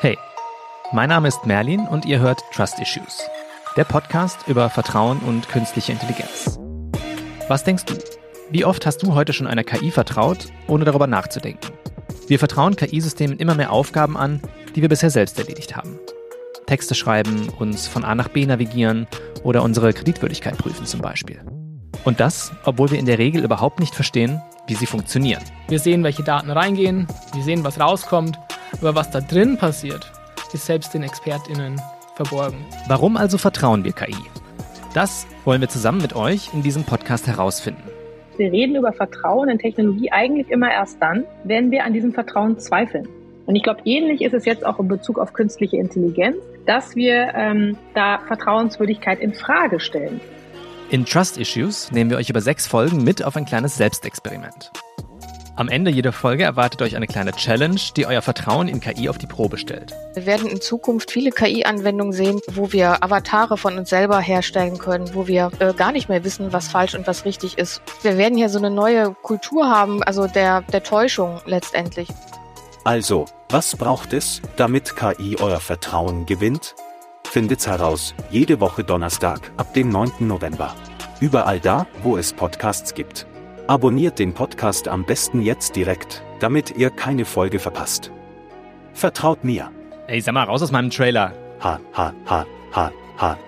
Hey, 0.00 0.18
mein 0.92 1.08
Name 1.08 1.28
ist 1.28 1.46
Merlin 1.46 1.86
und 1.86 2.04
ihr 2.04 2.18
hört 2.18 2.42
Trust 2.52 2.78
Issues, 2.80 3.22
der 3.76 3.84
Podcast 3.84 4.38
über 4.46 4.68
Vertrauen 4.68 5.18
und 5.20 5.48
künstliche 5.48 5.92
Intelligenz. 5.92 6.58
Was 7.48 7.64
denkst 7.64 7.84
du? 7.86 7.94
Wie 8.50 8.64
oft 8.64 8.84
hast 8.86 9.02
du 9.02 9.14
heute 9.14 9.32
schon 9.32 9.46
einer 9.46 9.64
KI 9.64 9.90
vertraut, 9.90 10.48
ohne 10.66 10.84
darüber 10.84 11.06
nachzudenken? 11.06 11.72
Wir 12.26 12.38
vertrauen 12.38 12.76
KI-Systemen 12.76 13.38
immer 13.38 13.54
mehr 13.54 13.72
Aufgaben 13.72 14.16
an, 14.16 14.42
die 14.74 14.82
wir 14.82 14.88
bisher 14.88 15.10
selbst 15.10 15.38
erledigt 15.38 15.76
haben. 15.76 15.98
Texte 16.66 16.94
schreiben, 16.94 17.48
uns 17.58 17.86
von 17.86 18.04
A 18.04 18.14
nach 18.14 18.28
B 18.28 18.44
navigieren 18.44 19.06
oder 19.42 19.62
unsere 19.62 19.92
Kreditwürdigkeit 19.92 20.58
prüfen 20.58 20.86
zum 20.86 21.00
Beispiel. 21.00 21.40
Und 22.04 22.20
das, 22.20 22.52
obwohl 22.64 22.90
wir 22.90 22.98
in 22.98 23.06
der 23.06 23.18
Regel 23.18 23.44
überhaupt 23.44 23.80
nicht 23.80 23.94
verstehen, 23.94 24.42
wie 24.66 24.74
sie 24.74 24.86
funktionieren. 24.86 25.42
Wir 25.68 25.78
sehen, 25.78 26.02
welche 26.04 26.24
Daten 26.24 26.50
reingehen, 26.50 27.06
wir 27.32 27.42
sehen, 27.42 27.64
was 27.64 27.80
rauskommt, 27.80 28.38
aber 28.80 28.94
was 28.94 29.10
da 29.10 29.20
drin 29.20 29.56
passiert, 29.56 30.10
ist 30.52 30.66
selbst 30.66 30.94
den 30.94 31.02
ExpertInnen 31.02 31.80
verborgen. 32.14 32.64
Warum 32.88 33.16
also 33.16 33.38
vertrauen 33.38 33.84
wir 33.84 33.92
KI? 33.92 34.16
Das 34.94 35.26
wollen 35.44 35.60
wir 35.60 35.68
zusammen 35.68 36.00
mit 36.00 36.14
euch 36.14 36.54
in 36.54 36.62
diesem 36.62 36.84
Podcast 36.84 37.26
herausfinden. 37.26 37.82
Wir 38.36 38.50
reden 38.50 38.76
über 38.76 38.92
Vertrauen 38.92 39.48
in 39.48 39.58
Technologie 39.58 40.10
eigentlich 40.10 40.50
immer 40.50 40.70
erst 40.70 41.00
dann, 41.00 41.24
wenn 41.44 41.70
wir 41.70 41.84
an 41.84 41.92
diesem 41.92 42.12
Vertrauen 42.12 42.58
zweifeln. 42.58 43.08
Und 43.46 43.56
ich 43.56 43.62
glaube, 43.62 43.80
ähnlich 43.84 44.22
ist 44.22 44.34
es 44.34 44.44
jetzt 44.44 44.64
auch 44.64 44.78
in 44.78 44.88
Bezug 44.88 45.18
auf 45.18 45.32
künstliche 45.32 45.76
Intelligenz, 45.76 46.36
dass 46.66 46.96
wir 46.96 47.32
ähm, 47.34 47.76
da 47.94 48.20
Vertrauenswürdigkeit 48.26 49.20
in 49.20 49.34
Frage 49.34 49.80
stellen. 49.80 50.20
In 50.90 51.04
Trust 51.04 51.38
Issues 51.38 51.90
nehmen 51.92 52.10
wir 52.10 52.16
euch 52.16 52.30
über 52.30 52.40
sechs 52.40 52.66
Folgen 52.66 53.04
mit 53.04 53.24
auf 53.24 53.36
ein 53.36 53.44
kleines 53.44 53.76
Selbstexperiment. 53.76 54.70
Am 55.56 55.68
Ende 55.68 55.92
jeder 55.92 56.12
Folge 56.12 56.42
erwartet 56.42 56.82
euch 56.82 56.96
eine 56.96 57.06
kleine 57.06 57.30
Challenge, 57.30 57.80
die 57.96 58.06
euer 58.06 58.22
Vertrauen 58.22 58.66
in 58.66 58.80
KI 58.80 59.08
auf 59.08 59.18
die 59.18 59.28
Probe 59.28 59.56
stellt. 59.56 59.94
Wir 60.14 60.26
werden 60.26 60.48
in 60.48 60.60
Zukunft 60.60 61.12
viele 61.12 61.30
KI-Anwendungen 61.30 62.12
sehen, 62.12 62.40
wo 62.50 62.72
wir 62.72 63.04
Avatare 63.04 63.56
von 63.56 63.78
uns 63.78 63.88
selber 63.88 64.18
herstellen 64.18 64.78
können, 64.78 65.14
wo 65.14 65.28
wir 65.28 65.52
äh, 65.60 65.72
gar 65.72 65.92
nicht 65.92 66.08
mehr 66.08 66.24
wissen, 66.24 66.52
was 66.52 66.66
falsch 66.66 66.96
und 66.96 67.06
was 67.06 67.24
richtig 67.24 67.56
ist. 67.56 67.82
Wir 68.02 68.18
werden 68.18 68.36
hier 68.36 68.48
so 68.48 68.58
eine 68.58 68.70
neue 68.70 69.14
Kultur 69.22 69.68
haben, 69.68 70.02
also 70.02 70.26
der, 70.26 70.62
der 70.62 70.82
Täuschung 70.82 71.40
letztendlich. 71.46 72.08
Also, 72.82 73.26
was 73.48 73.76
braucht 73.76 74.12
es, 74.12 74.42
damit 74.56 74.96
KI 74.96 75.36
euer 75.40 75.60
Vertrauen 75.60 76.26
gewinnt? 76.26 76.74
Findet's 77.22 77.68
heraus, 77.68 78.12
jede 78.28 78.58
Woche 78.58 78.82
Donnerstag 78.82 79.52
ab 79.56 79.72
dem 79.74 79.88
9. 79.88 80.14
November. 80.18 80.74
Überall 81.20 81.60
da, 81.60 81.86
wo 82.02 82.16
es 82.16 82.32
Podcasts 82.32 82.94
gibt. 82.94 83.26
Abonniert 83.66 84.18
den 84.18 84.34
Podcast 84.34 84.88
am 84.88 85.06
besten 85.06 85.40
jetzt 85.40 85.74
direkt, 85.74 86.22
damit 86.38 86.76
ihr 86.76 86.90
keine 86.90 87.24
Folge 87.24 87.58
verpasst. 87.58 88.12
Vertraut 88.92 89.42
mir. 89.42 89.70
Ey, 90.06 90.20
sag 90.20 90.34
mal 90.34 90.44
raus 90.44 90.62
aus 90.62 90.70
meinem 90.70 90.90
Trailer. 90.90 91.32
Ha, 91.62 91.80
ha, 91.94 92.12
ha, 92.26 92.46
ha, 92.72 92.92
ha. 93.16 93.38